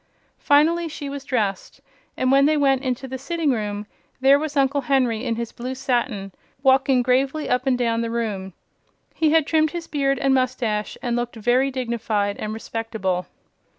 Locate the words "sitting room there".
3.19-4.39